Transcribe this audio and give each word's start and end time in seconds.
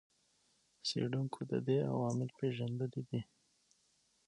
څېړونکو 0.87 1.39
د 1.51 1.53
دې 1.67 1.77
عوامل 1.91 2.29
پېژندلي 2.39 3.01
دي. 3.09 3.21